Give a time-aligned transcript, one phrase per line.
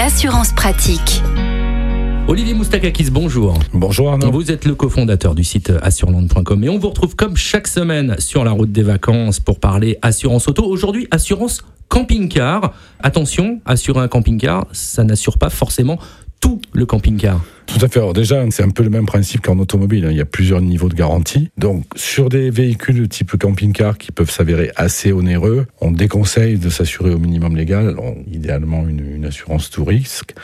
[0.00, 1.22] l'assurance pratique.
[2.26, 3.58] Olivier Moustakakis, bonjour.
[3.74, 4.30] Bonjour Arnaud.
[4.32, 8.42] Vous êtes le cofondateur du site assureland.com et on vous retrouve comme chaque semaine sur
[8.42, 10.64] la route des vacances pour parler assurance auto.
[10.64, 12.72] Aujourd'hui, assurance camping-car.
[13.00, 16.29] Attention, assurer un camping-car, ça n'assure pas forcément tout
[16.80, 17.40] le camping-car.
[17.66, 18.00] Tout à fait.
[18.00, 20.04] Alors déjà, c'est un peu le même principe qu'en automobile.
[20.04, 20.10] hein.
[20.10, 21.50] Il y a plusieurs niveaux de garantie.
[21.56, 26.68] Donc, sur des véhicules de type camping-car qui peuvent s'avérer assez onéreux, on déconseille de
[26.68, 27.94] s'assurer au minimum légal.
[28.32, 30.34] Idéalement, une, une assurance tout risque.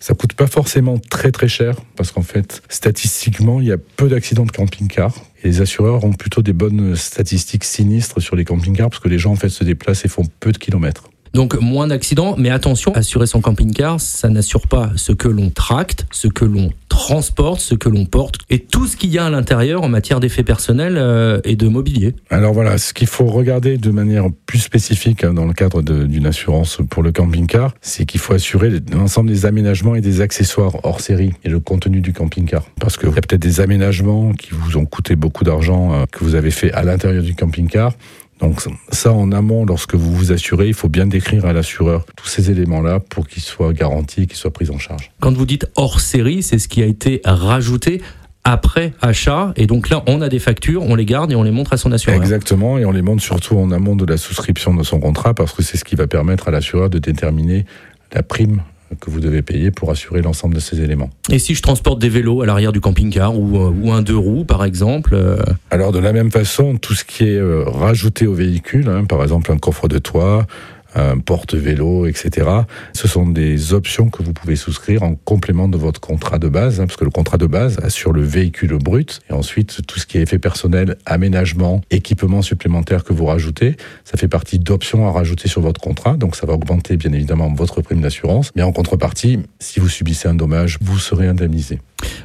[0.00, 4.08] Ça coûte pas forcément très très cher parce qu'en fait, statistiquement, il y a peu
[4.08, 5.14] d'accidents de camping-car.
[5.44, 9.18] Et les assureurs ont plutôt des bonnes statistiques sinistres sur les camping-cars parce que les
[9.18, 11.04] gens en fait se déplacent et font peu de kilomètres.
[11.34, 16.06] Donc moins d'accidents, mais attention, assurer son camping-car, ça n'assure pas ce que l'on tracte,
[16.10, 19.30] ce que l'on transporte, ce que l'on porte, et tout ce qu'il y a à
[19.30, 22.14] l'intérieur en matière d'effets personnels euh, et de mobilier.
[22.28, 26.26] Alors voilà, ce qu'il faut regarder de manière plus spécifique hein, dans le cadre d'une
[26.26, 31.00] assurance pour le camping-car, c'est qu'il faut assurer l'ensemble des aménagements et des accessoires hors
[31.00, 32.66] série et le contenu du camping-car.
[32.78, 36.22] Parce qu'il y a peut-être des aménagements qui vous ont coûté beaucoup d'argent, euh, que
[36.22, 37.94] vous avez fait à l'intérieur du camping-car.
[38.42, 42.26] Donc ça, en amont, lorsque vous vous assurez, il faut bien décrire à l'assureur tous
[42.26, 45.12] ces éléments-là pour qu'ils soient garantis, qu'ils soient pris en charge.
[45.20, 48.02] Quand vous dites hors série, c'est ce qui a été rajouté
[48.44, 51.52] après achat, et donc là on a des factures, on les garde et on les
[51.52, 52.20] montre à son assureur.
[52.20, 55.52] Exactement, et on les montre surtout en amont de la souscription de son contrat parce
[55.52, 57.64] que c'est ce qui va permettre à l'assureur de déterminer
[58.12, 58.62] la prime
[59.00, 61.10] que vous devez payer pour assurer l'ensemble de ces éléments.
[61.30, 64.16] Et si je transporte des vélos à l'arrière du camping-car ou, euh, ou un deux
[64.16, 65.36] roues par exemple, euh,
[65.70, 69.22] Alors de la même façon, tout ce qui est euh, rajouté au véhicule, hein, par
[69.22, 70.46] exemple un coffre de toit,
[70.94, 72.48] un porte-vélo, etc.,
[72.92, 76.80] ce sont des options que vous pouvez souscrire en complément de votre contrat de base,
[76.80, 80.06] hein, parce que le contrat de base assure le véhicule brut, et ensuite tout ce
[80.06, 85.12] qui est effet personnel, aménagement, équipement supplémentaire que vous rajoutez, ça fait partie d'options à
[85.12, 88.72] rajouter sur votre contrat, donc ça va augmenter bien évidemment votre prime d'assurance, mais en
[88.72, 91.80] contrepartie, si vous subissez un dommage, vous serez indemnisé.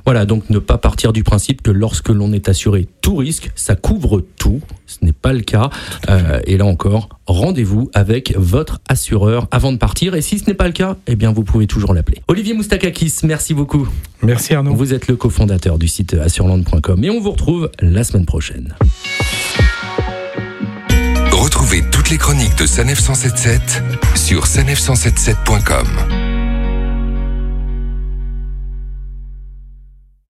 [0.05, 3.75] Voilà, donc ne pas partir du principe que lorsque l'on est assuré tout risque, ça
[3.75, 4.61] couvre tout.
[4.85, 5.69] Ce n'est pas le cas.
[6.09, 10.15] Euh, et là encore, rendez-vous avec votre assureur avant de partir.
[10.15, 12.21] Et si ce n'est pas le cas, eh bien vous pouvez toujours l'appeler.
[12.27, 13.87] Olivier Moustakakis, merci beaucoup.
[14.23, 14.73] Merci Arnaud.
[14.73, 18.75] Vous êtes le cofondateur du site assureland.com et on vous retrouve la semaine prochaine.
[21.31, 23.83] Retrouvez toutes les chroniques de Sanef 177
[24.15, 26.26] sur sanef177.com.